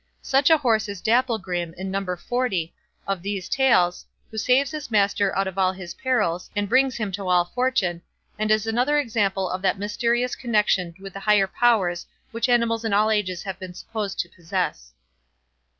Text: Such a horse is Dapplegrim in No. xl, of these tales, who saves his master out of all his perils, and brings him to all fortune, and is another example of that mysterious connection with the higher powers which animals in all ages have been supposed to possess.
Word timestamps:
Such 0.23 0.49
a 0.49 0.57
horse 0.57 0.89
is 0.89 0.99
Dapplegrim 0.99 1.75
in 1.75 1.91
No. 1.91 2.03
xl, 2.03 2.71
of 3.07 3.21
these 3.21 3.47
tales, 3.47 4.03
who 4.31 4.37
saves 4.39 4.71
his 4.71 4.89
master 4.89 5.31
out 5.37 5.45
of 5.45 5.59
all 5.59 5.71
his 5.73 5.93
perils, 5.93 6.49
and 6.55 6.67
brings 6.67 6.97
him 6.97 7.11
to 7.11 7.27
all 7.29 7.45
fortune, 7.45 8.01
and 8.39 8.49
is 8.49 8.65
another 8.65 8.97
example 8.97 9.47
of 9.47 9.61
that 9.61 9.77
mysterious 9.77 10.35
connection 10.35 10.95
with 10.99 11.13
the 11.13 11.19
higher 11.19 11.45
powers 11.45 12.07
which 12.31 12.49
animals 12.49 12.83
in 12.83 12.93
all 12.93 13.11
ages 13.11 13.43
have 13.43 13.59
been 13.59 13.75
supposed 13.75 14.17
to 14.21 14.29
possess. 14.29 14.91